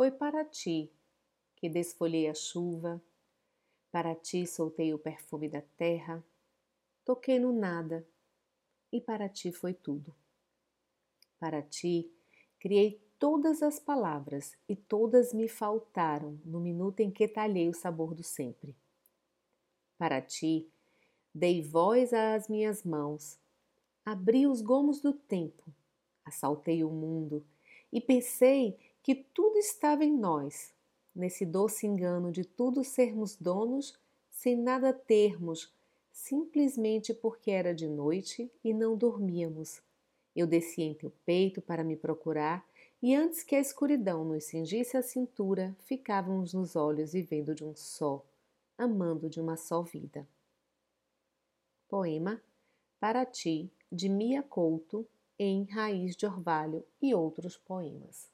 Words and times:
Foi 0.00 0.10
para 0.10 0.46
ti 0.46 0.90
que 1.56 1.68
desfolhei 1.68 2.26
a 2.26 2.32
chuva, 2.32 3.02
para 3.92 4.14
ti 4.14 4.46
soltei 4.46 4.94
o 4.94 4.98
perfume 4.98 5.46
da 5.46 5.60
terra, 5.76 6.24
toquei 7.04 7.38
no 7.38 7.52
nada, 7.52 8.08
e 8.90 8.98
para 8.98 9.28
ti 9.28 9.52
foi 9.52 9.74
tudo. 9.74 10.14
Para 11.38 11.60
ti 11.60 12.10
criei 12.58 12.98
todas 13.18 13.62
as 13.62 13.78
palavras 13.78 14.56
e 14.66 14.74
todas 14.74 15.34
me 15.34 15.46
faltaram 15.48 16.40
no 16.46 16.60
minuto 16.60 17.00
em 17.00 17.10
que 17.10 17.28
talhei 17.28 17.68
o 17.68 17.74
sabor 17.74 18.14
do 18.14 18.22
sempre. 18.22 18.74
Para 19.98 20.22
ti 20.22 20.66
dei 21.34 21.60
voz 21.60 22.14
às 22.14 22.48
minhas 22.48 22.84
mãos, 22.84 23.38
abri 24.02 24.46
os 24.46 24.62
gomos 24.62 25.02
do 25.02 25.12
tempo, 25.12 25.70
assaltei 26.24 26.82
o 26.82 26.88
mundo 26.88 27.44
e 27.92 28.00
pensei 28.00 28.78
que 29.02 29.14
tudo 29.14 29.58
estava 29.58 30.04
em 30.04 30.16
nós, 30.16 30.74
nesse 31.14 31.44
doce 31.44 31.86
engano 31.86 32.30
de 32.30 32.44
tudo 32.44 32.84
sermos 32.84 33.36
donos 33.36 33.98
sem 34.30 34.56
nada 34.56 34.92
termos, 34.92 35.72
simplesmente 36.12 37.12
porque 37.12 37.50
era 37.50 37.74
de 37.74 37.88
noite 37.88 38.50
e 38.64 38.72
não 38.72 38.96
dormíamos. 38.96 39.82
Eu 40.34 40.46
desci 40.46 40.82
em 40.82 40.94
teu 40.94 41.12
peito 41.24 41.60
para 41.60 41.84
me 41.84 41.96
procurar, 41.96 42.66
e 43.02 43.14
antes 43.14 43.42
que 43.42 43.54
a 43.54 43.60
escuridão 43.60 44.24
nos 44.24 44.44
cingisse 44.44 44.96
a 44.96 45.02
cintura, 45.02 45.74
ficávamos 45.80 46.52
nos 46.52 46.76
olhos 46.76 47.12
vivendo 47.12 47.54
de 47.54 47.64
um 47.64 47.74
só, 47.74 48.24
amando 48.76 49.28
de 49.28 49.40
uma 49.40 49.56
só 49.56 49.82
vida. 49.82 50.28
Poema 51.88 52.40
Para 53.00 53.24
Ti, 53.24 53.70
de 53.90 54.08
Mia 54.08 54.42
Couto, 54.42 55.06
em 55.38 55.64
Raiz 55.64 56.14
de 56.14 56.26
Orvalho 56.26 56.84
e 57.00 57.14
outros 57.14 57.56
poemas. 57.56 58.28